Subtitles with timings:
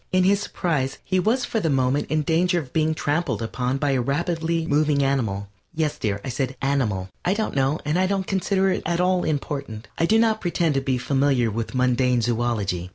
[0.11, 3.91] In his surprise he was for the moment in danger of being trampled upon by
[3.91, 5.47] a rapidly moving animal.
[5.75, 9.23] Yes, dear, I said "animal." I don't know and I don't consider it at all
[9.23, 9.89] important.
[9.99, 12.89] I do not pretend to be familiar with mundane zoölogy.